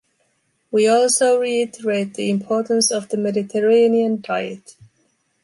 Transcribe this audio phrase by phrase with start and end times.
[0.71, 4.75] We also reiterate the importance of the Mediterranean diet.